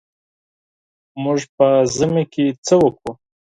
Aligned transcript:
موږ 1.23 1.39
په 1.55 1.67
ژمي 1.95 2.23
کې 2.33 2.45
څه 2.65 2.73
وکړو. 2.83 3.11